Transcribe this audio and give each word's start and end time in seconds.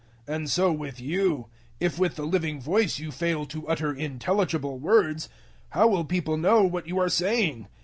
014:009 0.27 0.35
And 0.35 0.49
so 0.49 0.71
with 0.71 0.99
you; 0.99 1.45
if 1.79 1.99
with 1.99 2.15
the 2.15 2.25
living 2.25 2.59
voice 2.59 2.97
you 2.97 3.11
fail 3.11 3.45
to 3.45 3.67
utter 3.67 3.93
intelligible 3.93 4.79
words, 4.79 5.29
how 5.73 5.87
will 5.89 6.05
people 6.05 6.37
know 6.37 6.63
what 6.63 6.87
you 6.87 6.97
are 6.97 7.07
saying? 7.07 7.67